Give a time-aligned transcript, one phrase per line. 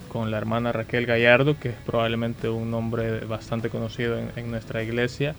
[0.08, 4.82] con, la hermana Raquel Gallardo, que es probablemente un nombre bastante conocido en, en nuestra
[4.82, 5.34] iglesia,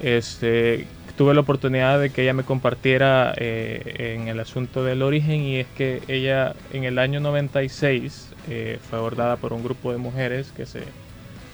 [0.00, 0.86] este,
[1.16, 5.56] tuve la oportunidad de que ella me compartiera eh, en el asunto del origen y
[5.56, 10.52] es que ella en el año 96 eh, fue abordada por un grupo de mujeres
[10.52, 10.82] que se,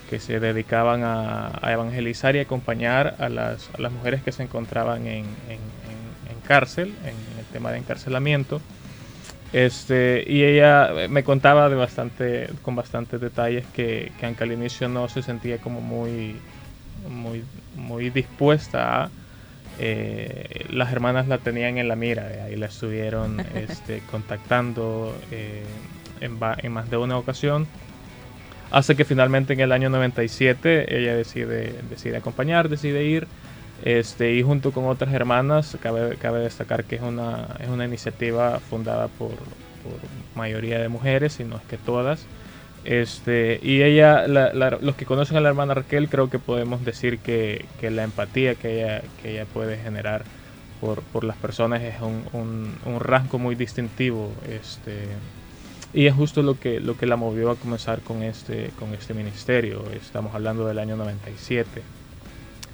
[0.09, 5.07] que se dedicaban a, evangelizar y acompañar a las, a las, mujeres que se encontraban
[5.07, 5.79] en, en,
[6.47, 8.63] cárcel, en el tema de encarcelamiento.
[9.53, 14.89] Este, y ella me contaba de bastante, con bastantes detalles que, que aunque al inicio
[14.89, 16.37] no se sentía como muy,
[17.07, 17.45] muy,
[17.77, 19.11] muy dispuesta a
[19.79, 25.65] eh, las hermanas la tenían en la mira, y la estuvieron este, contactando eh,
[26.21, 27.67] en, más de una ocasión.
[28.71, 33.27] Hasta que finalmente en el año 97 ella decide, decide acompañar, decide ir.
[33.85, 38.59] Este, y junto con otras hermanas, cabe, cabe destacar que es una, es una iniciativa
[38.59, 39.95] fundada por, por
[40.35, 42.27] mayoría de mujeres, y no es que todas.
[42.89, 47.67] Este, y ella, los que conocen a la hermana Raquel, creo que podemos decir que,
[47.83, 50.25] la empatía que ella, puede generar
[50.81, 54.33] por, las personas es un, rasgo muy distintivo.
[54.49, 55.03] Este,
[55.93, 59.13] y es justo lo que, lo que la movió a comenzar con este, con este
[59.13, 59.85] ministerio.
[59.93, 61.98] Estamos hablando del año 97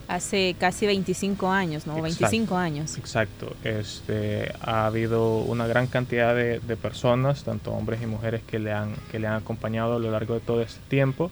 [0.08, 2.00] hace casi 25 años, ¿no?
[2.00, 2.98] 25 años.
[2.98, 3.54] Exacto.
[3.64, 8.94] Este, ha habido una gran cantidad de, personas, tanto hombres y mujeres, que le han,
[9.10, 11.30] que le han acompañado a lo largo de todo este tiempo.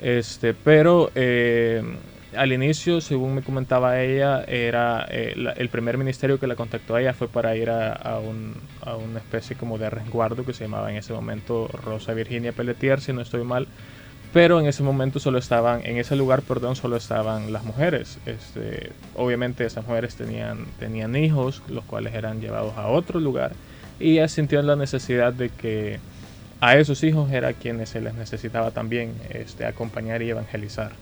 [0.00, 1.82] Este, pero eh,
[2.36, 7.00] al inicio, según me comentaba ella, era eh, el primer ministerio que la contactó a
[7.00, 10.64] ella fue para ir a, a, un, a, una especie como de resguardo que se
[10.64, 13.66] llamaba en ese momento Rosa Virginia Pelletier, si no estoy mal
[14.36, 18.18] pero en ese momento solo estaban, en ese lugar, perdón, solo estaban las mujeres.
[18.26, 23.52] Este, obviamente esas mujeres tenían, tenían hijos, los cuales eran llevados a otro lugar,
[23.98, 26.00] y ella sintió la necesidad de que
[26.60, 30.92] a esos hijos era quienes se les necesitaba también este, acompañar y evangelizar.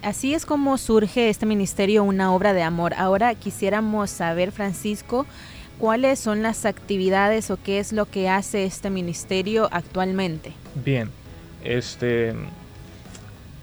[0.00, 2.94] Así es como surge este ministerio, una obra de amor.
[2.94, 5.26] Ahora quisiéramos saber, Francisco,
[5.78, 10.52] cuáles son las actividades o qué es lo que hace este ministerio actualmente.
[10.84, 11.10] Bien,
[11.64, 12.34] este,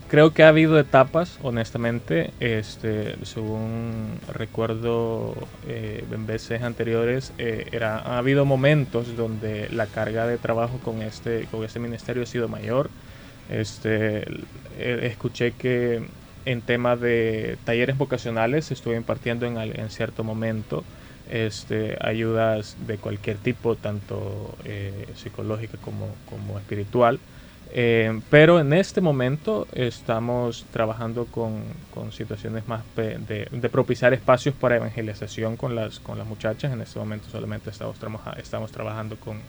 [0.07, 2.31] creo que ha habido etapas, honestamente.
[2.39, 5.35] Este, según recuerdo
[5.67, 11.01] eh, en veces anteriores, eh, era, ha habido momentos donde la carga de trabajo con
[11.01, 12.89] este, con este ministerio ha sido mayor.
[13.49, 14.25] Este,
[14.77, 16.03] escuché que
[16.45, 20.83] en tema de talleres vocacionales estuve impartiendo en, cierto momento
[21.29, 27.19] este, ayudas de cualquier tipo, tanto eh, psicológica como espiritual.
[27.77, 31.61] Eh, pero en este momento estamos trabajando con,
[31.93, 36.71] con situaciones más de, de, propiciar espacios para evangelización con las, con las muchachas.
[36.71, 39.41] En este momento solamente estamos, trabajando con,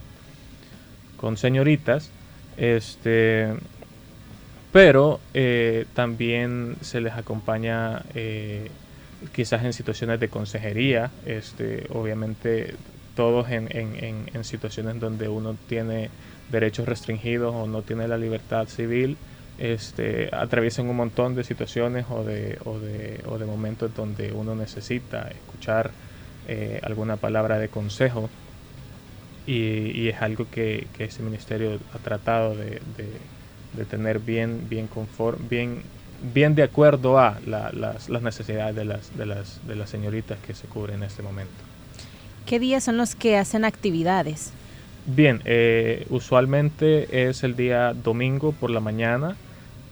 [1.17, 2.11] con señoritas.
[2.57, 3.55] Este,
[4.73, 8.73] pero eh, también se les acompaña eh,
[9.33, 12.75] quizás en situaciones de consejería, este, obviamente
[13.15, 16.11] todos en, en, en, situaciones donde uno tiene
[16.51, 19.17] derechos restringidos o no tiene la libertad civil,
[19.59, 24.55] este, atraviesan un montón de situaciones o de, o de, o de momentos donde uno
[24.55, 25.91] necesita escuchar
[26.49, 28.29] eh, alguna palabra de consejo
[29.47, 32.83] y, es algo que, que, ese ministerio ha tratado de,
[33.75, 35.83] de, tener bien, bien, conforme, bien,
[36.35, 40.55] bien de acuerdo a las, las, necesidades de las, de, las, de las señoritas que
[40.55, 41.53] se cubren en este momento.
[42.45, 44.53] ¿Qué días son los que hacen actividades?
[45.07, 49.37] Bien, eh, usualmente es el día domingo por la mañana,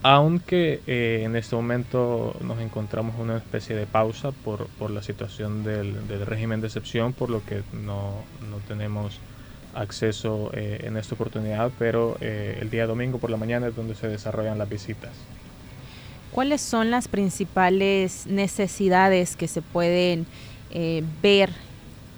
[0.03, 5.63] aunque eh, en este momento nos encontramos una especie de pausa por, por la situación
[5.63, 8.11] del, del, régimen de excepción, por lo que no,
[8.49, 9.19] no tenemos
[9.75, 13.93] acceso eh, en esta oportunidad, pero eh, el día domingo por la mañana es donde
[13.95, 15.11] se desarrollan las visitas.
[16.31, 20.25] ¿Cuáles son las principales necesidades que se pueden
[20.71, 21.51] eh, ver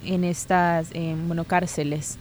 [0.06, 0.92] en estas
[1.28, 2.18] bueno, cárceles?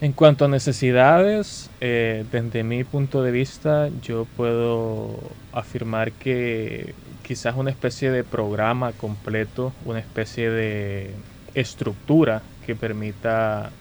[0.00, 5.18] En cuanto a necesidades, desde mi punto de vista, yo puedo
[5.52, 6.94] afirmar que
[7.26, 11.10] quizás una especie de programa completo, una especie de
[11.54, 13.72] estructura que permita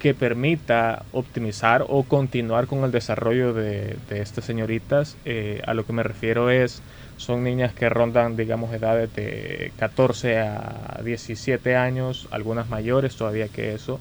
[0.00, 5.16] que permita optimizar o continuar con el desarrollo de, estas señoritas.
[5.26, 6.82] Eh, a lo que me refiero es,
[7.18, 13.74] son niñas que rondan, digamos, edades de 14 a 17 años, algunas mayores todavía que
[13.74, 14.00] eso,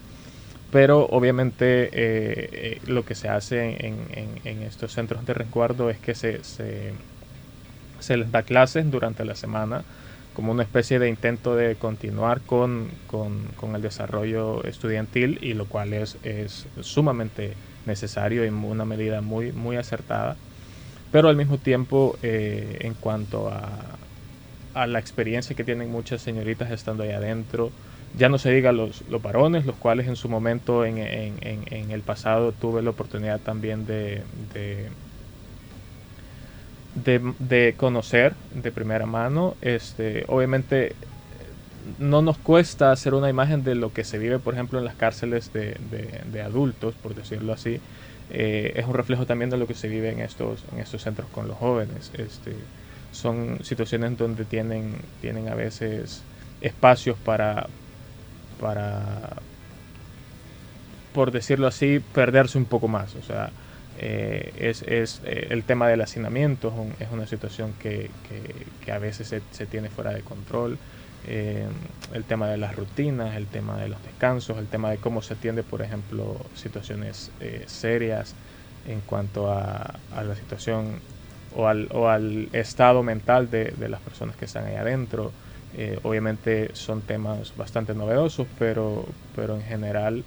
[0.72, 1.90] pero obviamente eh,
[2.54, 8.31] eh, lo que se hace en, estos centros de resguardo es que se, se les
[8.31, 9.84] da clases durante la semana
[10.39, 15.91] como una especie de intento de continuar con, con, el desarrollo estudiantil y lo cual
[15.91, 17.56] es, es sumamente
[17.86, 20.38] necesario y una medida muy, muy acertada.
[21.12, 23.68] Pero al mismo tiempo, eh, en cuanto a,
[24.75, 27.69] a, la experiencia que tienen muchas señoritas estando ahí adentro,
[28.18, 31.92] ya no se diga los, los varones, los cuales en su momento en, en, en,
[31.92, 34.88] el pasado tuve la oportunidad también de de,
[37.78, 39.56] conocer de primera mano.
[39.62, 40.96] Este, obviamente
[41.98, 44.96] no nos cuesta hacer una imagen de lo que se vive, por ejemplo, en las
[44.96, 45.78] cárceles de,
[46.31, 47.80] de, adultos, por decirlo así.
[48.30, 51.28] Eh, es un reflejo también de lo que se vive en estos, en estos centros
[51.31, 52.12] con los jóvenes.
[52.13, 52.56] Este,
[53.12, 56.22] son situaciones donde tienen, tienen a veces
[56.62, 57.68] espacios para,
[58.60, 59.38] para,
[61.13, 63.16] por decirlo así, perderse un poco más.
[63.16, 63.50] O sea,
[64.01, 68.10] eh, es, es eh, el tema del hacinamiento, es, una situación que,
[68.86, 70.78] que, a veces se, se, tiene fuera de control.
[71.28, 71.68] Eh,
[72.13, 75.34] el tema de las rutinas, el tema de los descansos, el tema de cómo se
[75.34, 77.30] atiende, por ejemplo, situaciones
[77.68, 78.36] serias
[78.88, 81.02] en cuanto a, a la situación
[81.56, 85.34] o al, o al, estado mental de, de, las personas que están ahí adentro.
[86.04, 89.06] obviamente son temas bastante novedosos, pero,
[89.36, 90.24] pero en general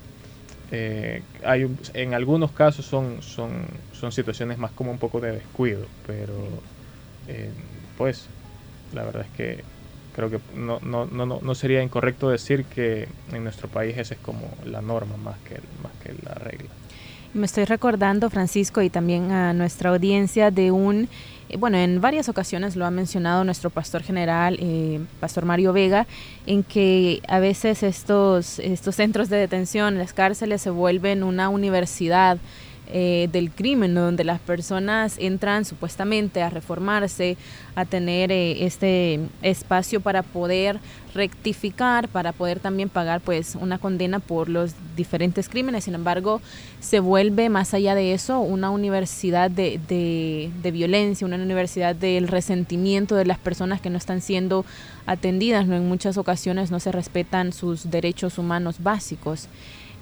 [0.73, 5.91] eh, hay en algunos casos son, son, son situaciones más como un poco de descuido,
[6.03, 6.63] pero
[7.27, 7.55] eh,
[7.97, 8.31] pues
[8.93, 9.65] la verdad es que
[10.13, 14.21] creo que no, no, no, no sería incorrecto decir que en nuestro país esa es
[14.21, 16.77] como la norma más que, más que la regla.
[17.35, 21.09] Me estoy recordando, Francisco, y también a nuestra audiencia de un
[21.53, 26.07] eh, bueno, en varias ocasiones lo ha mencionado nuestro pastor general, eh, Pastor Mario Vega,
[26.47, 32.39] en que a veces estos, estos centros de detención, las cárceles, se vuelven una universidad
[32.89, 37.37] eh, del crimen, donde las personas entran supuestamente a reformarse,
[37.75, 40.79] a tener eh, este espacio para poder
[41.15, 45.85] rectificar, para poder también pagar pues una condena por los diferentes crímenes.
[45.85, 46.43] Sin embargo,
[46.81, 52.29] se vuelve más allá de eso una universidad de, de, de violencia, una universidad del
[52.29, 54.65] resentimiento de las personas que no están siendo
[55.07, 55.67] atendidas.
[55.67, 55.77] ¿no?
[55.77, 59.49] En muchas ocasiones no se respetan sus derechos humanos básicos.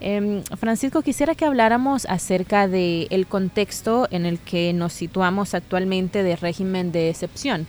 [0.00, 6.22] Eh, Francisco, quisiera que habláramos acerca del el contexto en el que nos situamos actualmente
[6.22, 7.66] de régimen de excepción.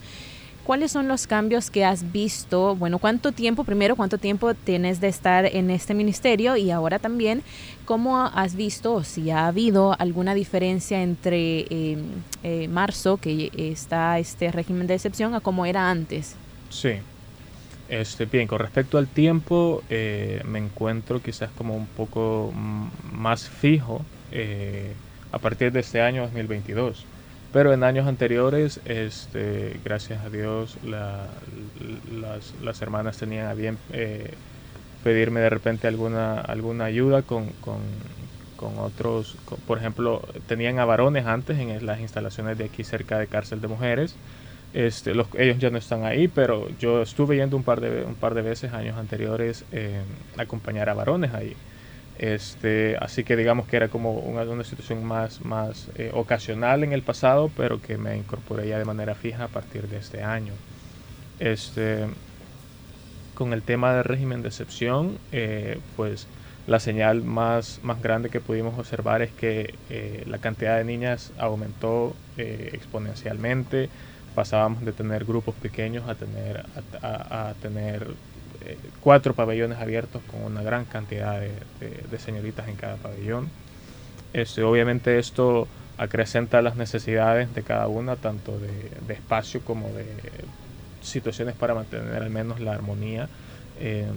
[0.64, 2.76] ¿Cuáles son los cambios que has visto?
[2.76, 6.56] Bueno, ¿cuánto tiempo, primero, cuánto tiempo tienes de estar en este ministerio?
[6.56, 7.42] Y ahora también,
[7.86, 11.98] ¿cómo has visto o si ha habido alguna diferencia entre eh,
[12.44, 16.36] eh, marzo, que está este régimen de excepción, a cómo era antes?
[16.70, 16.92] Sí.
[17.92, 22.54] Este, bien, con respecto al tiempo, eh, me encuentro quizás como un poco
[23.12, 24.94] más fijo eh,
[25.34, 27.04] a partir de este año 2022.
[27.52, 34.36] Pero en años anteriores, este, gracias a Dios, las, hermanas tenían a bien eh,
[35.04, 37.82] pedirme de repente alguna, alguna ayuda con, con,
[38.78, 39.36] otros,
[39.68, 43.68] por ejemplo, tenían a varones antes en las instalaciones de aquí cerca de cárcel de
[43.68, 44.16] mujeres
[44.74, 48.16] este, los, ellos ya no están ahí, pero yo estuve yendo un par de, un
[48.16, 50.02] par de veces años anteriores eh,
[50.38, 51.56] a acompañar a varones ahí.
[52.18, 56.94] Este, así que digamos que era como una, una situación más, más eh, ocasional en
[56.94, 60.54] el pasado, pero que me incorporé ya de manera fija a partir de este año.
[61.40, 62.06] Este,
[63.34, 66.28] con el tema del régimen de excepción, eh, pues
[66.68, 69.74] la señal más, más grande que pudimos observar es que
[70.28, 73.90] la cantidad de niñas aumentó exponencialmente
[74.36, 76.66] pasábamos de tener grupos pequeños a tener,
[77.02, 78.08] a, tener
[78.66, 83.50] eh, cuatro pabellones abiertos con una gran cantidad de, señoritas en cada pabellón.
[84.34, 90.06] Este, obviamente esto acrecenta las necesidades de cada una, tanto de, espacio como de
[91.02, 93.28] situaciones para mantener al menos la armonía.
[93.80, 94.08] Em,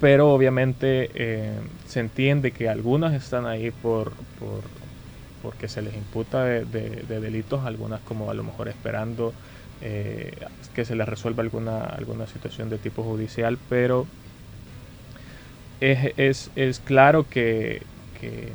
[0.00, 4.62] pero obviamente em, se entiende que algunas están ahí por, por
[5.42, 6.64] porque se les imputa de,
[7.08, 9.32] delitos, algunas como a lo mejor esperando
[9.82, 10.32] eh,
[10.74, 14.06] que se les resuelva alguna, alguna situación de tipo judicial, pero
[15.80, 17.82] es, es, claro que,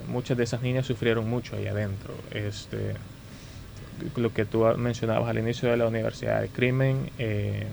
[0.07, 2.13] muchas de esas niñas sufrieron mucho ahí adentro.
[2.31, 2.93] Este,
[4.15, 7.65] lo que tú mencionabas al inicio de la Universidad del Crimen, eh,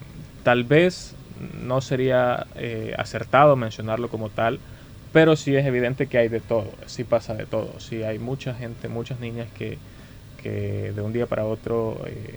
[0.42, 1.14] tal vez
[1.62, 4.58] no sería eh, acertado mencionarlo como tal,
[5.12, 7.78] pero sí es evidente que hay de todo, sí pasa de todo.
[7.80, 9.78] Sí hay mucha gente, muchas niñas que,
[10.42, 12.34] de un día para otro eh,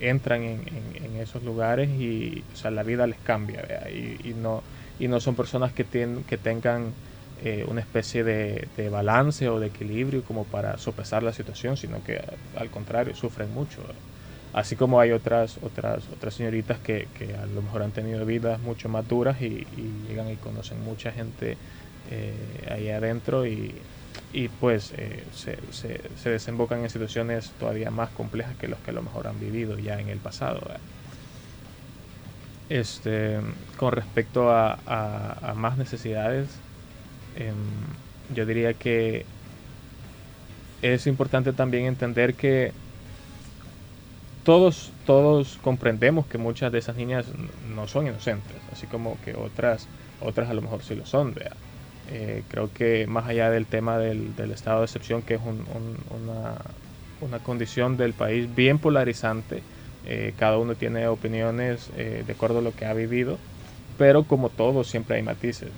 [0.00, 4.62] entran en, esos lugares y o sea, la vida les cambia y, no,
[4.98, 6.92] y no son personas que, tienen, que tengan
[7.44, 12.20] eh, una especie de, balance o de equilibrio como para sopesar la situación, sino que
[12.56, 13.82] al contrario sufren mucho.
[14.54, 18.88] Así como hay otras, otras, otras señoritas que, a lo mejor han tenido vidas mucho
[18.88, 19.66] más duras y
[20.08, 21.58] llegan y conocen mucha gente
[22.10, 22.34] eh,
[22.70, 23.74] ahí adentro y,
[24.32, 28.94] y pues eh, se, se, desembocan en situaciones todavía más complejas que los que a
[28.94, 30.60] lo mejor han vivido ya en el pasado.
[32.68, 33.38] Este,
[33.78, 36.48] con respecto a, a, más necesidades,
[37.36, 37.54] em,
[38.34, 39.24] yo diría que
[40.82, 42.72] es importante también entender que
[44.44, 47.26] todos, todos comprendemos que muchas de esas niñas
[47.68, 49.88] no son inocentes, así como que otras,
[50.20, 51.34] otras a lo mejor sí lo son.
[51.34, 51.56] ¿verdad?
[52.10, 56.56] Eh, creo que más allá del tema del, estado de excepción, que es una,
[57.20, 59.62] una, condición del país bien polarizante,
[60.06, 63.36] eh, cada uno tiene opiniones eh, de acuerdo a lo que ha vivido,
[63.98, 65.68] pero como todo siempre hay matices,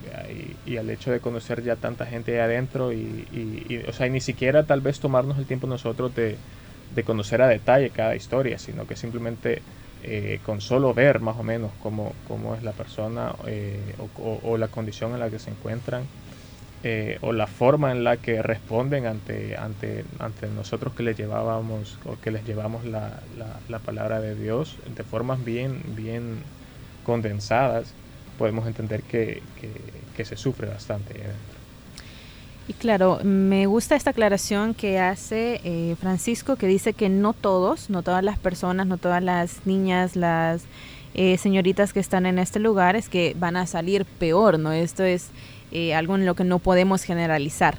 [0.66, 4.08] y, y, al hecho de conocer ya tanta gente ahí adentro, y, y, o sea,
[4.08, 6.36] ni siquiera tal vez tomarnos el tiempo nosotros de,
[6.94, 9.62] de conocer a detalle cada historia, sino que simplemente
[10.44, 13.34] con solo ver más o menos cómo, cómo es la persona
[13.98, 16.04] o, o, la condición en la que se encuentran,
[16.82, 21.98] eh, o la forma en la que responden ante, ante, ante nosotros que les llevábamos
[22.22, 23.20] que les llevamos la,
[23.68, 26.38] la, palabra de Dios de formas bien, bien
[27.04, 27.92] condensadas,
[28.38, 29.42] podemos entender que,
[30.16, 31.49] que, se sufre bastante adentro.
[32.70, 37.90] Y claro, me gusta esta aclaración que hace eh, Francisco, que dice que no todos,
[37.90, 40.62] no todas las personas, no todas las niñas, las
[41.14, 44.70] eh, señoritas que están en este lugar es que van a salir peor, ¿no?
[44.70, 45.30] Esto es
[45.72, 47.76] eh, algo en lo que no podemos generalizar.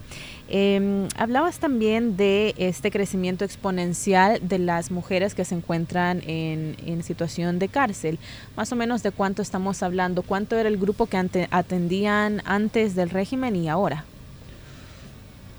[0.49, 7.59] Em, hablabas también de este crecimiento exponencial de las mujeres que se encuentran en, situación
[7.59, 8.19] de cárcel.
[8.57, 13.09] Más o menos de cuánto estamos hablando, cuánto era el grupo que atendían antes del
[13.09, 14.03] régimen y ahora.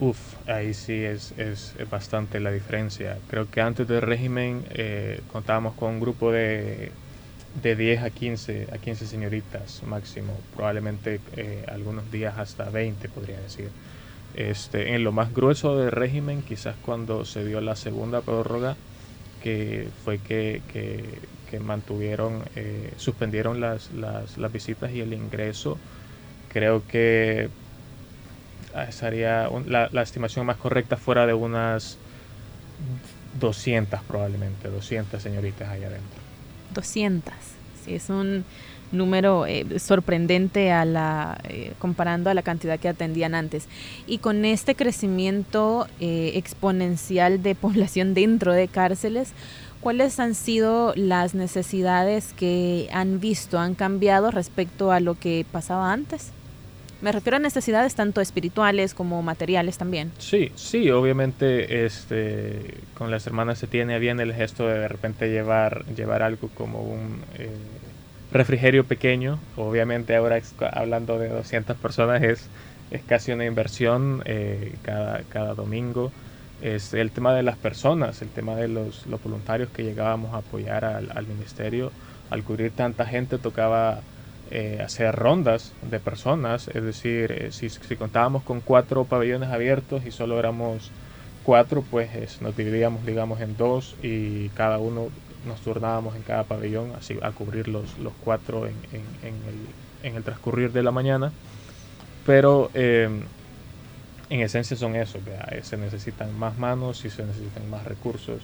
[0.03, 0.19] Uf,
[0.49, 3.19] ahí sí es, es, bastante la diferencia.
[3.31, 6.91] Creo que antes del régimen eh, contábamos con un grupo de
[7.63, 13.39] de 10 a 15, a 15 señoritas máximo, probablemente eh, algunos días hasta 20 podría
[13.41, 13.69] decir.
[14.35, 18.75] Este, en lo más grueso del régimen, quizás cuando se dio la segunda prórroga,
[19.43, 25.77] que fue que, que, mantuvieron, eh, suspendieron las, las, las, visitas y el ingreso,
[26.49, 27.51] creo que
[28.89, 31.99] estaría la, la estimación más correcta fuera de unas
[33.41, 36.21] 200 probablemente, 200 señoritas ahí adentro.
[36.75, 37.35] 200.
[37.85, 38.45] Sí, es un
[38.93, 43.67] número eh, sorprendente a la, eh, comparando a la cantidad que atendían antes.
[44.07, 49.33] Y con este crecimiento eh, exponencial de población dentro de cárceles,
[49.83, 55.93] ¿Cuáles han sido las necesidades que han visto, han cambiado respecto a lo que pasaba
[55.93, 56.31] antes?
[57.03, 60.13] Me refiero a necesidades tanto espirituales como materiales también.
[60.19, 65.29] Sí, sí, obviamente este, con las hermanas se tiene bien el gesto de de repente
[65.29, 67.51] llevar, llevar algo como un eh,
[68.33, 69.41] refrigerio pequeño.
[69.57, 70.41] Obviamente ahora
[70.73, 72.47] hablando de 200 personas es,
[72.93, 76.13] es casi una inversión eh, cada, cada domingo
[76.63, 80.39] es el tema de las personas, el tema de los, los voluntarios que llegábamos a
[80.39, 81.91] apoyar al, al, ministerio.
[82.31, 84.01] Al cubrir tanta gente tocaba
[84.55, 90.11] eh, hacer rondas de personas, es decir, eh, si, contábamos con cuatro pabellones abiertos y
[90.11, 90.91] solo éramos
[91.43, 95.09] cuatro, pues es, nos dividíamos, digamos, en dos y cada uno
[95.47, 100.17] nos turnábamos en cada pabellón así a cubrir los, los cuatro en, en, el, en
[100.17, 101.33] el transcurrir de la mañana.
[102.27, 103.09] Pero eh,
[104.29, 105.19] en esencia son eso,
[105.51, 108.43] eh, se necesitan más manos y se necesitan más recursos.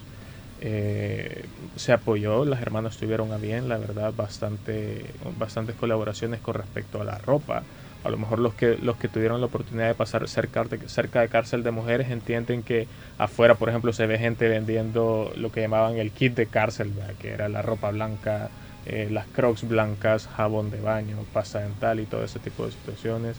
[0.61, 7.01] Eh, se apoyó, las hermanas estuvieron a bien, la verdad, bastante, bastantes colaboraciones con respecto
[7.01, 7.63] a la ropa.
[8.03, 11.21] A lo mejor los que, los que tuvieron la oportunidad de pasar cerca de, cerca
[11.21, 12.87] de cárcel de mujeres entienden que
[13.17, 17.29] afuera, por ejemplo, se ve gente vendiendo lo que llamaban el kit de cárcel, que
[17.31, 18.51] era la ropa blanca,
[18.85, 23.37] eh, las crocs blancas, jabón de baño, pasta dental y todo ese tipo de situaciones.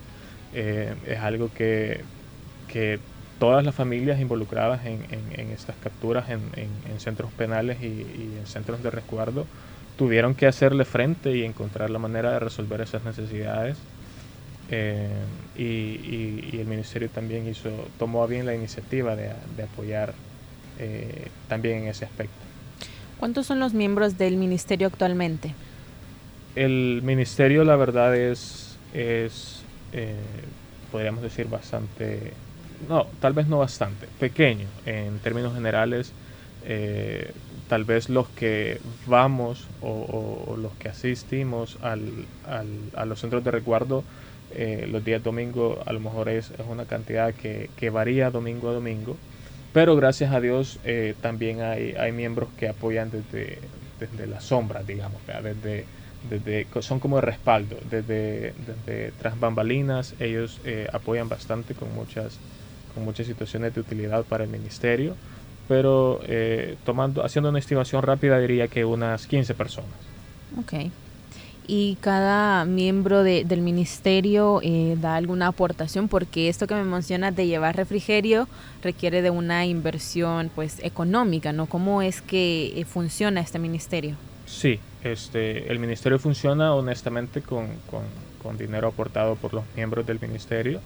[0.53, 2.05] Eh, es algo que
[2.67, 3.00] que
[3.41, 8.47] todas las familias involucradas en, en, estas capturas en, en centros penales y, y, en
[8.47, 9.47] centros de resguardo
[9.97, 13.77] tuvieron que hacerle frente y encontrar la manera de resolver esas necesidades.
[14.71, 15.09] Eh,
[15.59, 20.15] y, y, el ministerio también hizo, tomó a bien la iniciativa de, de apoyar
[20.79, 22.35] eh, también en ese aspecto.
[23.19, 25.55] ¿Cuántos son los miembros del ministerio actualmente?
[26.55, 30.15] El ministerio, la verdad, es, es eh,
[30.91, 32.33] podríamos decir, bastante
[32.89, 36.13] no, tal vez no bastante, pequeño en términos generales.
[36.63, 37.33] Eh,
[37.69, 42.03] tal vez los que vamos o, los que asistimos al,
[42.47, 44.05] al, a los centros de resguardo
[44.53, 48.69] eh, los días domingo a lo mejor es, es una cantidad que, que, varía domingo
[48.71, 49.17] a domingo,
[49.73, 53.59] pero gracias a Dios eh, también hay, hay miembros que apoyan desde,
[54.01, 55.85] desde la sombra, digamos, desde,
[56.29, 62.37] desde, son como de respaldo, desde, desde tras bambalinas, ellos eh, apoyan bastante con muchas
[62.95, 65.17] con muchas situaciones de utilidad para el ministerio,
[65.69, 69.91] pero eh, tomando, haciendo una estimación rápida diría que unas 15 personas.
[70.59, 70.91] Ok.
[71.73, 76.09] ¿Y cada miembro de, del ministerio eh, da alguna aportación?
[76.09, 78.49] Porque esto que me mencionas de llevar refrigerio
[78.83, 81.67] requiere de una inversión pues económica, ¿no?
[81.67, 84.17] ¿Cómo es que eh, funciona este ministerio?
[84.47, 88.03] Sí, este, el ministerio funciona honestamente con, con,
[88.43, 90.81] con dinero aportado por los miembros del ministerio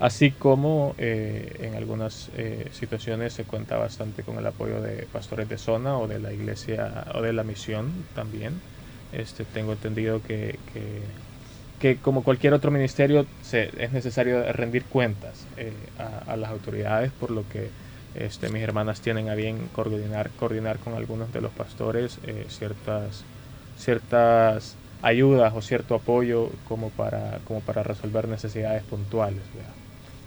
[0.00, 5.48] así como eh, en algunas eh, situaciones se cuenta bastante con el apoyo de pastores
[5.48, 8.52] de zona o de la iglesia o de la misión también.
[9.12, 10.58] Este, tengo entendido que,
[11.78, 15.72] que, como cualquier otro ministerio se, es necesario rendir cuentas eh,
[16.26, 17.68] a, las autoridades, por lo que
[18.14, 23.24] este, mis hermanas tienen a bien coordinar, coordinar con algunos de los pastores eh, ciertas,
[23.76, 29.42] ciertas ayudas o cierto apoyo como para, como para resolver necesidades puntuales.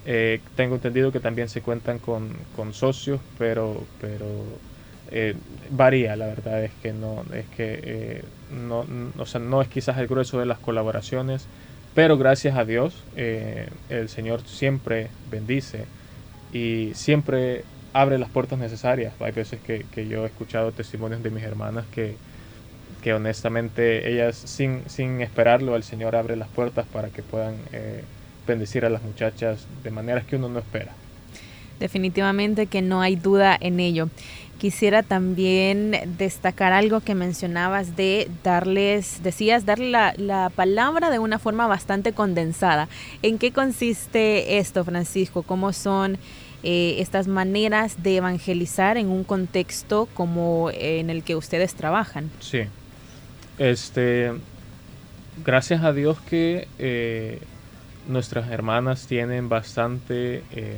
[0.10, 4.64] Eh, tengo entendido que también se cuentan con, con socios, pero, pero
[5.08, 5.36] eh,
[5.70, 8.86] varía, la verdad es que no es que eh, no,
[9.18, 11.50] o sea, no es quizás el grueso de las colaboraciones,
[11.94, 15.92] pero gracias a Dios el Señor siempre bendice
[16.50, 19.16] y siempre abre las puertas necesarias.
[19.22, 22.22] Hay veces que, que yo he escuchado testimonios de mis hermanas que,
[23.02, 27.68] que honestamente ellas sin, sin esperarlo el Señor abre las puertas para que puedan
[28.48, 30.94] bendecir a las muchachas de maneras que uno no espera.
[31.80, 34.10] Definitivamente que no hay duda en ello.
[34.58, 41.38] Quisiera también destacar algo que mencionabas de darles, decías, darle la, la, palabra de una
[41.38, 42.88] forma bastante condensada.
[43.22, 45.44] ¿En qué consiste esto, Francisco?
[45.44, 46.18] ¿Cómo son
[46.64, 52.32] eh, estas maneras de evangelizar en un contexto como en el que ustedes trabajan?
[52.40, 52.62] Sí.
[53.60, 54.32] Este,
[55.46, 57.40] gracias a Dios que eh,
[58.08, 60.78] nuestras hermanas tienen bastante eh,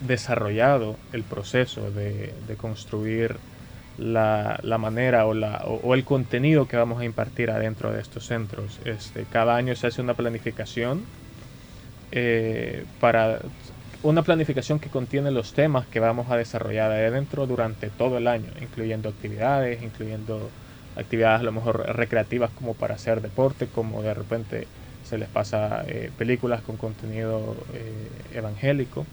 [0.00, 3.36] desarrollado el proceso de, de construir
[3.98, 8.26] la, la, manera o, la, o, el contenido que vamos a impartir adentro de estos
[8.26, 8.80] centros.
[8.84, 11.04] Este, cada año se hace una planificación
[12.12, 13.40] eh, para
[14.02, 18.50] una planificación que contiene los temas que vamos a desarrollar adentro durante todo el año,
[18.60, 20.50] incluyendo actividades, incluyendo
[20.96, 24.68] actividades a lo mejor recreativas como para hacer deporte, como de repente
[25.04, 29.06] se les pasa eh, películas con contenido eh, evangélico.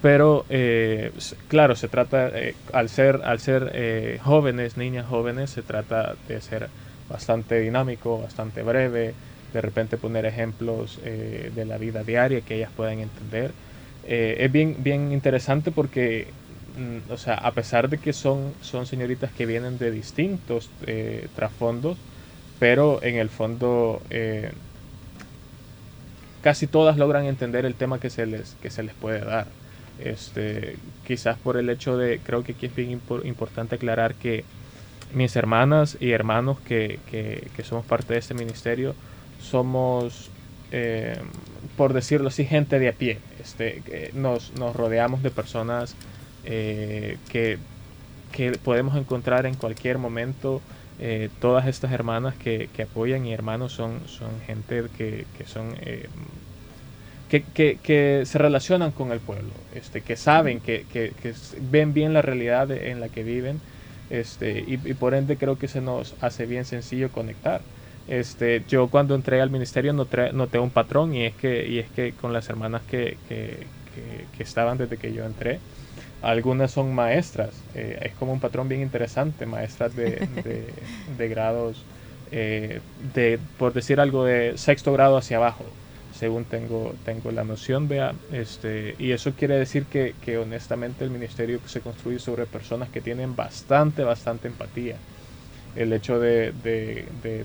[0.00, 1.12] pero eh,
[1.48, 2.30] claro, se trata,
[2.72, 6.70] al ser, al ser jóvenes, niñas jóvenes, se trata de ser
[7.08, 9.16] bastante dinámico, bastante breve,
[9.52, 13.54] de repente poner ejemplos de la vida diaria que ellas puedan entender.
[14.02, 16.34] es bien, bien interesante porque,
[16.76, 20.70] mm, o sea, a pesar de que son, son señoritas que vienen de distintos
[21.32, 22.04] trasfondos,
[22.58, 24.02] pero en el fondo
[26.42, 29.46] casi todas logran entender el tema que se les, que se les puede dar.
[29.98, 34.44] Este, quizás por el hecho de, creo que aquí es bien importante aclarar que
[35.12, 38.94] mis hermanas y hermanos que, que, somos parte de este ministerio
[39.40, 40.30] somos,
[40.70, 41.18] eh,
[41.76, 43.18] por decirlo así, gente de a pie.
[43.40, 45.96] Este, nos, nos rodeamos de personas
[46.44, 47.58] eh, que,
[48.32, 50.60] que podemos encontrar en cualquier momento.
[51.00, 55.74] Eh, todas estas hermanas que, que, apoyan y hermanos son, son gente que, que son
[57.28, 60.84] que, que, se relacionan con el pueblo, este, que saben, que,
[61.70, 63.60] ven bien la realidad en la que viven,
[64.10, 67.60] este, y, por ende creo que se nos hace bien sencillo conectar.
[68.08, 71.90] Este, yo cuando entré al ministerio noté, noté un patrón y es que, y es
[71.90, 73.18] que con las hermanas que
[74.38, 75.60] estaban desde que yo entré,
[76.22, 80.26] algunas son maestras, eh, es como un patrón bien interesante, maestras de,
[81.16, 81.84] de, grados,
[82.30, 82.80] eh,
[83.14, 85.64] de, por decir algo, de sexto grado hacia abajo
[86.18, 91.10] según tengo, tengo la noción, vea, este, y eso quiere decir que, que, honestamente el
[91.10, 94.96] ministerio se construye sobre personas que tienen bastante, bastante empatía.
[95.76, 97.44] El hecho de, de,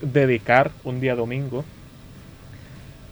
[0.00, 1.64] dedicar un día domingo,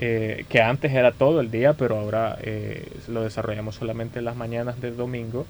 [0.04, 4.34] eh, que antes era todo el día, pero ahora eh, lo desarrollamos solamente en las
[4.34, 5.46] mañanas del domingo,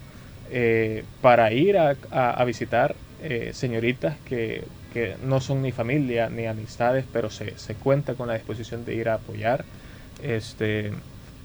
[0.50, 2.94] eh, para ir a, a visitar
[3.52, 8.34] señoritas que que no son ni familia ni amistades, pero se, se cuenta con la
[8.34, 9.64] disposición de ir a apoyar.
[10.22, 10.92] Este,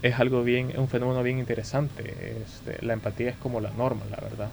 [0.02, 2.14] es algo bien, un fenómeno bien interesante.
[2.44, 4.48] Este, la empatía es como la norma, la verdad.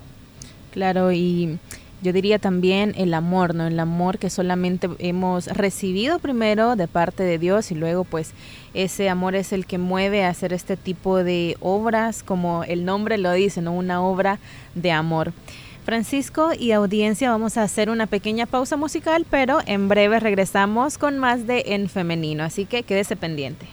[0.71, 1.57] Claro, y
[2.01, 3.67] yo diría también el amor, ¿no?
[3.67, 8.33] El amor que solamente hemos recibido primero de parte de Dios y luego pues
[8.73, 13.17] ese amor es el que mueve a hacer este tipo de obras, como el nombre
[13.17, 13.73] lo dice, ¿no?
[13.73, 14.39] Una obra
[14.75, 15.33] de amor.
[15.85, 21.19] Francisco y audiencia, vamos a hacer una pequeña pausa musical, pero en breve regresamos con
[21.19, 23.67] más de En Femenino, así que quédese pendiente.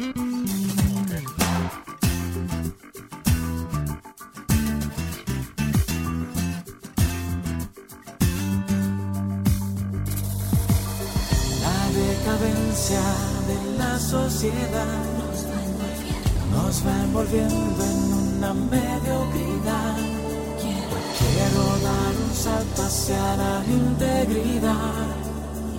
[0.00, 0.06] La
[11.92, 13.02] decadencia
[13.46, 15.04] de la sociedad
[16.50, 19.96] nos va envolviendo, en una mediocridad.
[20.62, 25.16] Quiero, quiero dar un salto hacia la integridad.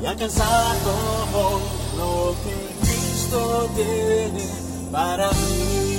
[0.03, 1.59] Ya cansada como
[1.97, 2.70] lo que
[3.31, 4.45] Cristo tiene
[4.91, 5.90] para mí.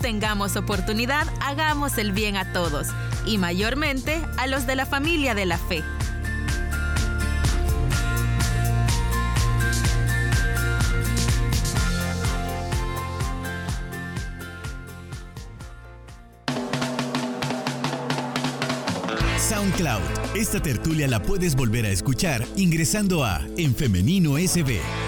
[0.00, 2.88] Tengamos oportunidad, hagamos el bien a todos
[3.26, 5.82] y mayormente a los de la familia de la fe.
[19.38, 20.36] SoundCloud.
[20.36, 25.03] Esta tertulia la puedes volver a escuchar ingresando a En Femenino SB.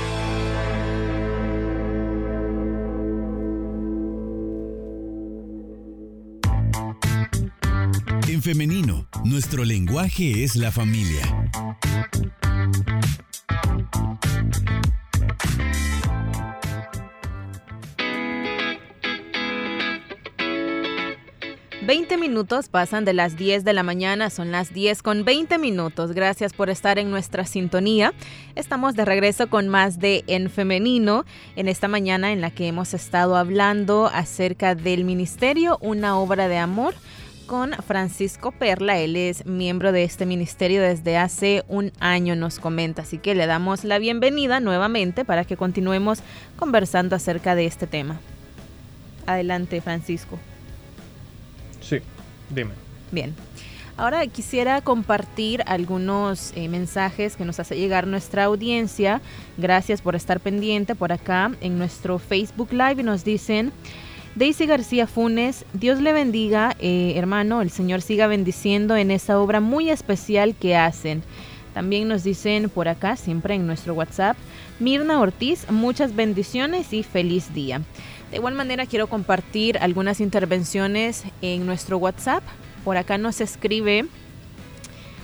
[8.46, 9.08] Femenino.
[9.24, 11.50] Nuestro lenguaje es la familia.
[21.82, 26.12] Veinte minutos pasan de las 10 de la mañana, son las 10 con 20 minutos.
[26.12, 28.12] Gracias por estar en nuestra sintonía.
[28.54, 31.24] Estamos de regreso con más de En Femenino
[31.56, 36.58] en esta mañana en la que hemos estado hablando acerca del ministerio, una obra de
[36.58, 36.94] amor
[37.46, 38.98] con Francisco Perla.
[38.98, 43.02] Él es miembro de este ministerio desde hace un año, nos comenta.
[43.02, 46.18] Así que le damos la bienvenida nuevamente para que continuemos
[46.56, 48.20] conversando acerca de este tema.
[49.26, 50.38] Adelante, Francisco.
[51.80, 51.98] Sí,
[52.50, 52.72] dime.
[53.10, 53.34] Bien.
[53.98, 59.22] Ahora quisiera compartir algunos eh, mensajes que nos hace llegar nuestra audiencia.
[59.56, 63.72] Gracias por estar pendiente por acá en nuestro Facebook Live y nos dicen,
[64.36, 69.60] Daisy García Funes, Dios le bendiga, eh, hermano, el Señor siga bendiciendo en esa obra
[69.60, 71.22] muy especial que hacen.
[71.72, 74.36] También nos dicen por acá, siempre en nuestro WhatsApp,
[74.78, 77.80] Mirna Ortiz, muchas bendiciones y feliz día.
[78.30, 82.42] De igual manera quiero compartir algunas intervenciones en nuestro WhatsApp.
[82.84, 84.04] Por acá nos escribe,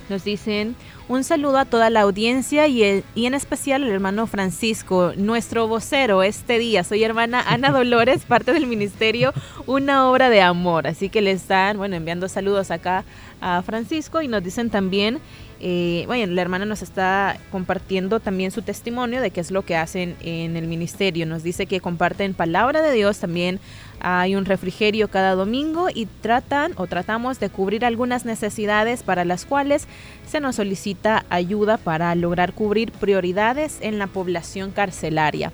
[0.08, 0.74] nos dicen,
[1.12, 6.22] un saludo a toda la audiencia y, y, en especial al hermano Francisco, nuestro vocero
[6.22, 6.84] este día.
[6.84, 9.34] Soy hermana Ana Dolores, parte del ministerio
[9.66, 10.86] Una Obra de Amor.
[10.86, 13.04] Así que le están, bueno, enviando saludos acá
[13.42, 15.20] a Francisco y nos dicen también
[15.64, 19.76] eh, bueno, la hermana nos está compartiendo también su testimonio de qué es lo que
[19.76, 21.24] hacen en el ministerio.
[21.24, 23.60] Nos dice que comparten palabra de Dios, también
[24.00, 29.46] hay un refrigerio cada domingo y tratan o tratamos de cubrir algunas necesidades para las
[29.46, 29.86] cuales
[30.26, 35.52] se nos solicita ayuda para lograr cubrir prioridades en la población carcelaria.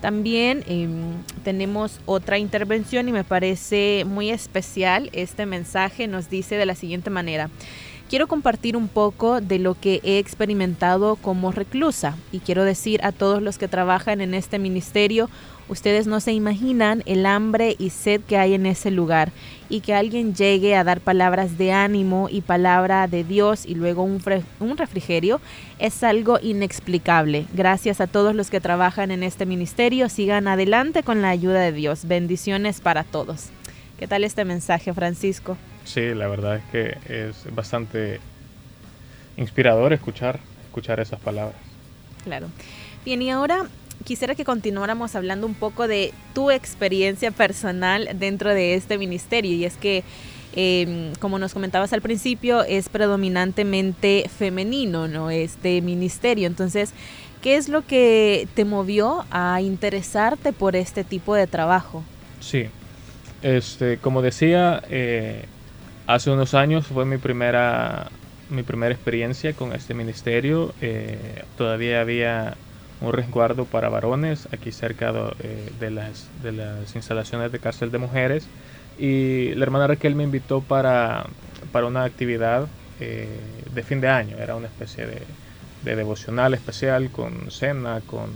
[0.00, 5.10] También em, tenemos otra intervención y me parece muy especial.
[5.12, 7.50] Este mensaje nos dice de la siguiente manera
[8.10, 13.12] quiero compartir un poco de lo que he experimentado como reclusa y quiero decir a
[13.12, 15.30] todos los que trabajan en este ministerio,
[15.68, 19.30] ustedes no se imaginan el hambre y sed que hay en ese lugar
[19.68, 24.02] y que alguien llegue a dar palabras de ánimo y palabra de Dios y luego
[24.02, 24.20] un,
[24.58, 25.40] un refrigerio
[25.78, 27.46] es algo inexplicable.
[27.54, 31.70] Gracias a todos los que trabajan en este ministerio, sigan adelante con la ayuda de
[31.70, 32.06] Dios.
[32.06, 33.50] Bendiciones para todos.
[34.00, 35.58] ¿Qué tal este mensaje, Francisco?
[35.84, 36.96] Sí, la verdad es que
[37.28, 38.18] es bastante
[39.36, 41.58] inspirador escuchar, escuchar esas palabras.
[42.24, 42.46] Claro.
[43.04, 43.66] Bien, y ahora
[44.04, 49.52] quisiera que continuáramos hablando un poco de tu experiencia personal dentro de este ministerio.
[49.52, 50.02] Y es que,
[50.56, 55.28] em, como nos comentabas al principio, es predominantemente femenino, ¿no?
[55.28, 56.46] Este ministerio.
[56.46, 56.94] Entonces,
[57.42, 62.02] ¿qué es lo que te movió a interesarte por este tipo de trabajo?
[62.40, 62.70] Sí,
[63.42, 65.44] este, como decía, eh,
[66.10, 68.08] Hace unos años fue mi primera,
[68.48, 70.74] mi primera experiencia con este ministerio.
[70.80, 72.56] Eh, todavía había
[73.00, 75.30] un resguardo para varones aquí cerca de,
[75.80, 78.48] eh, las, de las instalaciones de cárcel de mujeres.
[78.98, 81.26] Y la hermana Raquel me invitó para,
[81.70, 82.66] para una actividad
[82.98, 85.22] eh, de fin de año, era una especie de,
[85.82, 88.32] de devocional especial con cena, con,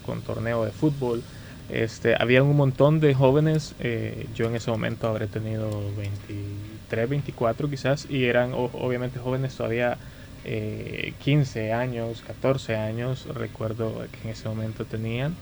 [0.00, 1.22] con torneo de fútbol.
[1.70, 7.68] Este, había un montón de jóvenes, eh, yo en ese momento habré tenido 23, 24
[7.68, 9.98] quizás, y eran obviamente jóvenes todavía
[10.44, 15.34] 15 eh, años, 14 años, recuerdo que en ese momento tenían.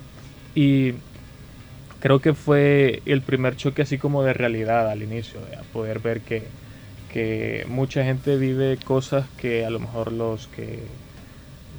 [0.55, 0.95] Y
[2.01, 6.23] creo que fue el primer choque así como de realidad al inicio, a poder ver
[6.23, 6.43] que,
[7.13, 10.81] que mucha gente vive cosas que a lo mejor los que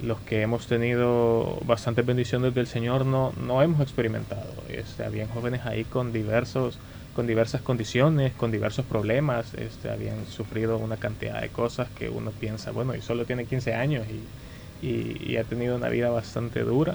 [0.02, 4.52] los que hemos tenido bastantes bendiciones del Señor no, no hemos experimentado.
[4.68, 6.78] Este, habían jóvenes ahí con diversos
[7.14, 12.30] con diversas condiciones, con diversos problemas, este, habían sufrido una cantidad de cosas que uno
[12.30, 16.94] piensa, bueno, y solo tiene 15 años y, y, ha tenido una vida bastante dura.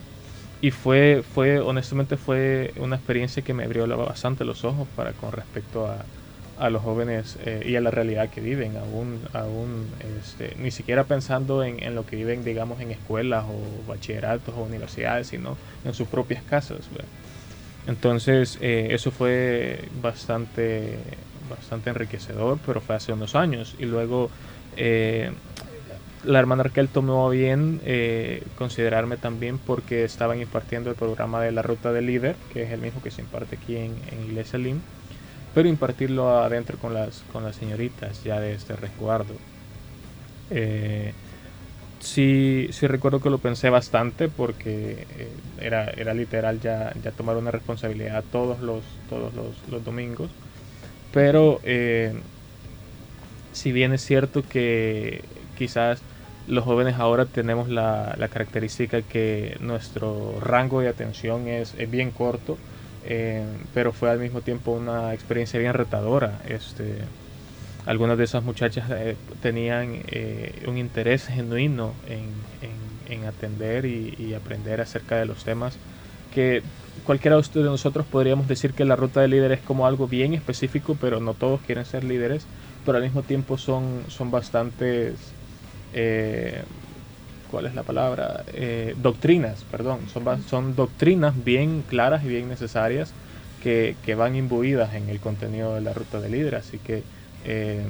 [0.61, 5.33] Y fue, fue, honestamente, fue una experiencia que me abrió bastante los ojos para con
[5.33, 6.05] respecto a,
[6.57, 9.87] a los jóvenes eh, y a la realidad que viven, aún, aún
[10.19, 14.63] este, ni siquiera pensando en, en, lo que viven, digamos, en escuelas o bachilleratos o
[14.63, 16.89] universidades, sino en sus propias casas.
[17.87, 20.97] Entonces, eh, eso fue bastante,
[21.49, 23.75] bastante enriquecedor, pero fue hace unos años.
[23.77, 24.29] Y luego,
[24.77, 25.31] eh,
[26.23, 31.61] la hermana Raquel tomó bien eh, considerarme también porque estaban impartiendo el programa de la
[31.61, 34.79] Ruta del Líder, que es el mismo que se imparte aquí en, en Iglesia LIM,
[35.53, 39.33] pero impartirlo adentro con las, con las señoritas ya de este resguardo
[42.03, 47.37] sí, sí recuerdo que lo pensé bastante porque eh, era, era literal ya, ya tomar
[47.37, 50.29] una responsabilidad todos los, todos los, domingos.
[51.13, 52.13] Pero eh,
[53.53, 55.23] si bien es cierto que
[55.57, 56.01] quizás
[56.47, 62.11] los jóvenes ahora tenemos la, la característica que nuestro rango de atención es, es bien
[62.11, 62.57] corto,
[63.05, 66.39] eh, pero fue al mismo tiempo una experiencia bien retadora.
[66.47, 66.97] Este,
[67.85, 72.33] algunas de esas muchachas eh, tenían eh, un interés genuino en,
[73.27, 75.77] atender y, aprender acerca de los temas
[76.33, 76.63] que
[77.05, 80.97] cualquiera de nosotros podríamos decir que la ruta de líder es como algo bien específico,
[80.99, 82.45] pero no todos quieren ser líderes,
[82.85, 85.15] pero al mismo tiempo son, son bastantes,
[85.93, 86.63] eh,
[87.53, 88.43] ¿cuál es la palabra?
[88.97, 93.15] doctrinas, perdón, son, son doctrinas bien claras y bien necesarias
[93.59, 97.05] que, que van imbuidas en el contenido de la ruta de líder, así que
[97.41, 97.85] eh,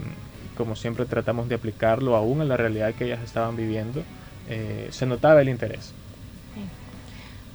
[0.54, 4.06] como siempre tratamos de aplicarlo aún en la realidad que ellas estaban viviendo,
[4.46, 5.96] eh, se notaba el interés.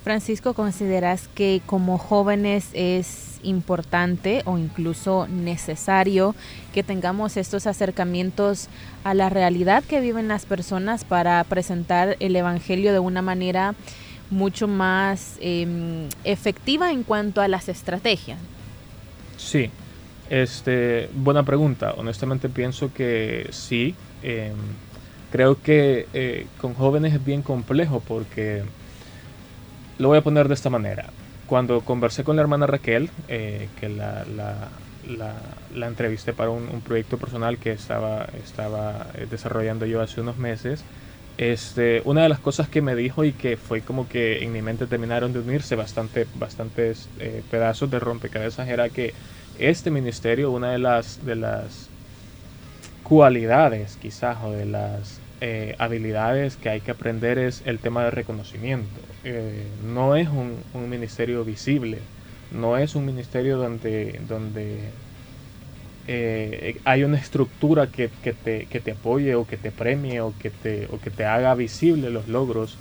[0.09, 6.35] Francisco, ¿consideras que como jóvenes es importante o incluso necesario
[6.73, 8.68] que tengamos estos acercamientos
[9.05, 13.75] a la realidad que viven las personas para presentar el Evangelio de una manera
[14.31, 18.38] mucho más em, efectiva en cuanto a las estrategias?
[19.37, 19.68] Sí,
[20.31, 21.92] este, buena pregunta.
[21.99, 23.94] Honestamente pienso que sí.
[24.23, 24.55] Em,
[25.31, 28.62] creo que eh, con jóvenes es bien complejo porque
[29.99, 31.07] lo voy a poner de esta manera.
[31.47, 35.35] Cuando conversé con la hermana Raquel, eh, que la, la,
[35.75, 40.85] la, entrevisté para un, proyecto personal que estaba, estaba eh, desarrollando yo hace unos meses,
[41.39, 44.61] este, una de las cosas que me dijo y que fue como que en mi
[44.61, 47.09] mente terminaron de unirse bastante, bastantes
[47.49, 49.15] pedazos de rompecabezas era que
[49.59, 51.89] este ministerio, una de las, de las
[53.05, 58.11] cualidades quizás o de las eh, habilidades que hay que aprender es el tema de
[58.11, 59.01] reconocimiento.
[59.22, 60.59] Eh, no es un,
[60.90, 61.98] ministerio visible,
[62.51, 64.79] no es un ministerio donde, donde
[66.09, 70.51] eh, hay una estructura que, te, que, te, apoye o que te premie o que
[70.51, 72.77] te, o que te haga visible los logros.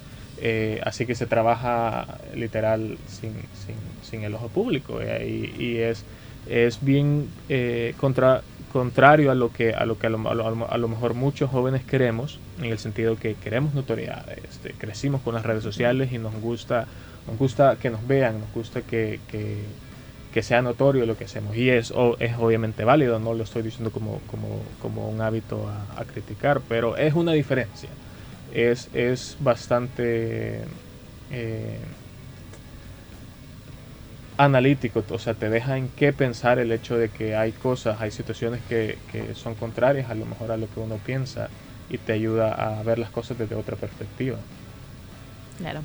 [0.84, 6.06] así que se trabaja literal sin, sin, sin el ojo público y, y es
[6.50, 7.28] es bien
[7.98, 8.42] contra,
[8.72, 12.40] contrario a lo que a lo que a lo, a lo, mejor muchos jóvenes queremos
[12.60, 16.88] en el sentido que queremos notoriedad este, crecimos con las redes sociales y nos gusta
[17.28, 19.64] nos gusta que nos vean nos gusta que, que,
[20.44, 21.58] sea notorio lo que hacemos.
[21.58, 26.06] Y es, es obviamente válido no lo estoy diciendo como, como, como un hábito a,
[26.06, 27.90] criticar pero es una diferencia.
[28.54, 30.62] Es, es bastante
[31.32, 31.80] eh,
[34.38, 38.12] analítico, o sea, te deja en qué pensar el hecho de que hay cosas, hay
[38.12, 41.50] situaciones que, que, son contrarias a lo mejor a lo que uno piensa
[41.90, 44.38] y te ayuda a ver las cosas desde otra perspectiva.
[45.58, 45.82] Claro.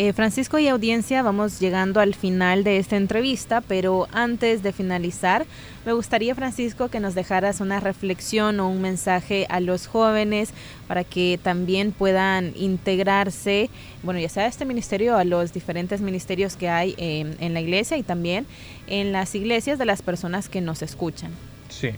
[0.00, 5.44] Eh, Francisco y audiencia, vamos llegando al final de esta entrevista, pero antes de finalizar,
[5.84, 10.50] me gustaría, Francisco, que nos dejaras una reflexión o un mensaje a los jóvenes
[10.86, 13.70] para que también puedan integrarse,
[14.04, 17.96] bueno, ya sea este ministerio, a los diferentes ministerios que hay eh, en la iglesia
[17.96, 18.46] y también
[18.86, 21.32] en las iglesias de las personas que nos escuchan.
[21.70, 21.90] Sí,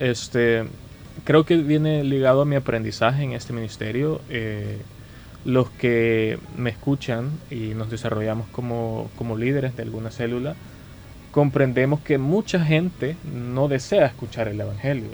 [0.00, 0.64] este,
[1.22, 4.20] creo que viene ligado a mi aprendizaje en este ministerio.
[4.28, 4.78] Eh,
[5.44, 10.54] los que me escuchan y nos desarrollamos como, como líderes de alguna célula,
[11.30, 15.10] comprendemos que mucha gente no desea escuchar el Evangelio,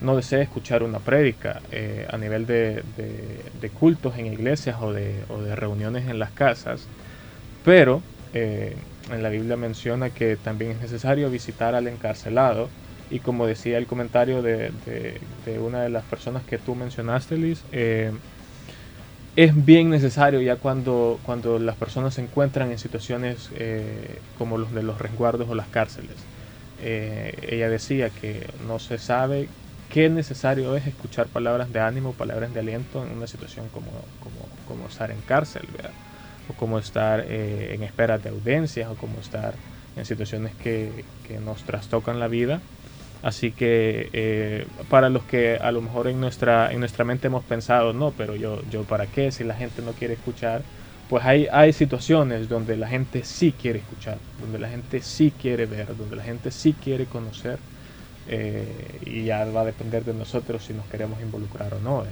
[0.00, 2.82] no desea escuchar una prédica eh, a nivel de,
[3.60, 6.86] de, cultos en iglesias o de, o de, reuniones en las casas,
[7.64, 8.02] pero
[8.34, 8.76] eh,
[9.10, 12.68] en la Biblia menciona que también es necesario visitar al encarcelado
[13.10, 14.70] y como decía el comentario de,
[15.60, 18.12] una de las personas que tú mencionaste, Liz, eh,
[19.36, 24.72] es bien necesario ya cuando, cuando las personas se encuentran en situaciones eh, como los
[24.72, 26.16] de los resguardos o las cárceles.
[26.82, 29.48] Eh, ella decía que no se sabe
[29.92, 33.90] qué necesario es escuchar palabras de ánimo, palabras de aliento en una situación como,
[34.68, 35.66] como, estar en cárcel,
[36.48, 39.54] o como estar en espera de audiencias, o como estar
[39.96, 42.60] en situaciones que, que nos trastocan la vida.
[43.24, 47.44] Así que eh, para los que a lo mejor en nuestra, en nuestra mente hemos
[47.44, 50.60] pensado, no, pero yo, yo para qué si la gente no quiere escuchar,
[51.08, 55.64] pues hay, hay situaciones donde la gente sí quiere escuchar, donde la gente sí quiere
[55.66, 57.60] ver, donde la gente sí quiere conocer
[58.26, 62.04] eh, y ya va a depender de nosotros si nos queremos involucrar o no.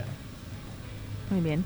[1.31, 1.65] Muy bien.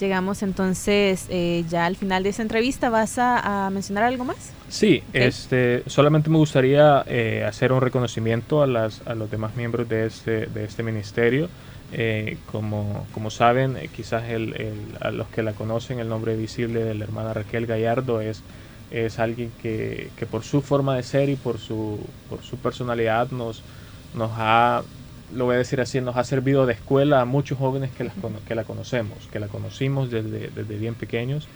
[0.00, 2.90] Llegamos entonces eh, ya al final de esta entrevista.
[2.90, 4.52] ¿Vas a, mencionar algo más?
[4.68, 9.88] Sí, este, solamente me gustaría eh, hacer un reconocimiento a, las, a los demás miembros
[9.88, 11.48] de este, de este ministerio.
[11.92, 16.94] Eh, como, como saben, quizás el, a los que la conocen, el nombre visible de
[16.94, 18.42] la hermana Raquel Gallardo es,
[18.90, 23.30] es alguien que, que por su forma de ser y por su, por su personalidad
[23.30, 23.62] nos,
[24.14, 24.82] nos ha
[25.32, 28.10] lo voy a decir así, nos ha servido de escuela a muchos jóvenes que,
[28.46, 31.48] que la conocemos, que la conocimos desde, desde bien pequeños.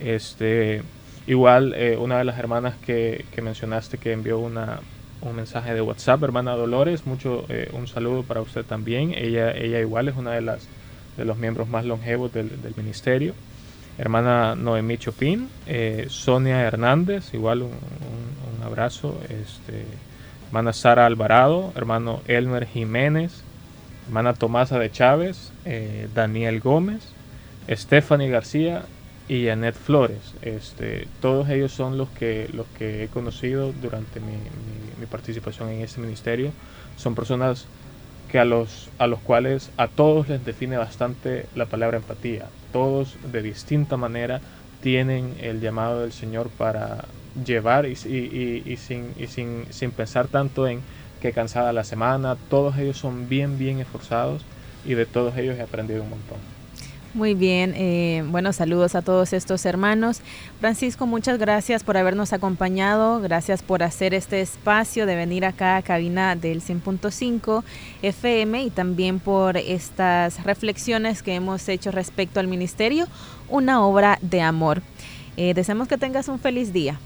[0.00, 0.82] Este,
[1.26, 4.80] igual, eh, una de las hermanas que, que, mencionaste que envió una,
[5.20, 9.14] un mensaje de WhatsApp, hermana Dolores, mucho, eh, un saludo para usted también.
[9.16, 10.66] Ella, ella igual es una de, las,
[11.16, 13.34] de los miembros más longevos del, del ministerio.
[13.98, 19.20] Hermana Noemí Chopin, eh, Sonia Hernández, igual un, un, un abrazo.
[19.24, 19.84] Este,
[20.52, 23.42] hermana Sara Alvarado, hermano Elmer Jiménez,
[24.06, 27.14] hermana Tomasa de Chávez, eh, Daniel Gómez,
[27.70, 28.82] Stephanie García
[29.28, 30.34] y Annette Flores.
[30.42, 34.36] Este, todos ellos son los que, los que he conocido durante mi,
[35.00, 36.52] mi, participación en este ministerio.
[36.98, 37.64] Son personas
[38.30, 42.44] que a los, a los cuales a todos les define bastante la palabra empatía.
[42.74, 44.42] Todos de distinta manera
[44.82, 47.06] tienen el llamado del Señor para
[47.44, 50.80] llevar y, sin, sin, sin pensar tanto en
[51.20, 54.42] que cansada la semana, todos ellos son bien, bien esforzados
[54.84, 56.38] y de todos ellos he aprendido un montón.
[57.14, 60.22] Muy bien, eh, bueno, saludos a todos estos hermanos.
[60.60, 65.82] Francisco, muchas gracias por habernos acompañado, gracias por hacer este espacio de venir acá a
[65.82, 67.64] cabina del 100.5
[68.00, 73.06] FM y también por estas reflexiones que hemos hecho respecto al ministerio,
[73.50, 74.80] una obra de amor.
[75.36, 76.98] Eh, deseamos que tengas un feliz día.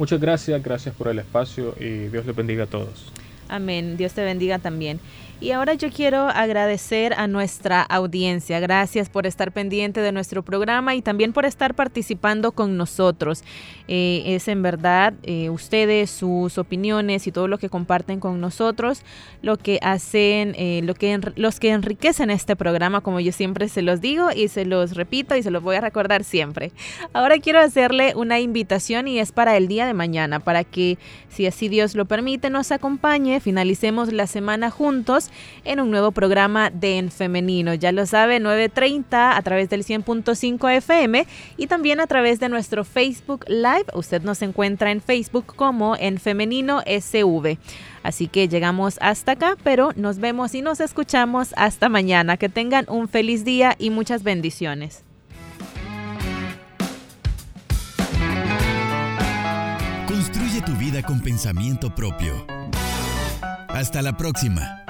[0.00, 3.12] Muchas gracias, gracias por el espacio y Dios les bendiga a todos.
[3.50, 5.00] Amén, Dios te bendiga también.
[5.42, 8.60] Y ahora yo quiero agradecer a nuestra audiencia.
[8.60, 13.42] Gracias por estar pendiente de nuestro programa y también por estar participando con nosotros.
[13.88, 19.02] Eh, es en verdad eh, ustedes, sus opiniones y todo lo que comparten con nosotros,
[19.40, 23.80] lo que hacen, eh, lo que los que enriquecen este programa, como yo siempre se
[23.80, 26.70] los digo y se los repito y se los voy a recordar siempre.
[27.14, 30.98] Ahora quiero hacerle una invitación y es para el día de mañana, para que
[31.30, 35.30] si así Dios lo permite nos acompañe, finalicemos la semana juntos
[35.64, 37.74] en un nuevo programa de En Femenino.
[37.74, 41.26] Ya lo sabe, 9.30 a través del 100.5 FM
[41.56, 43.86] y también a través de nuestro Facebook Live.
[43.94, 47.58] Usted nos encuentra en Facebook como En Femenino SV.
[48.02, 52.36] Así que llegamos hasta acá, pero nos vemos y nos escuchamos hasta mañana.
[52.36, 55.04] Que tengan un feliz día y muchas bendiciones.
[60.06, 62.59] Construye tu vida con pensamiento propio.
[63.72, 64.89] Hasta la próxima.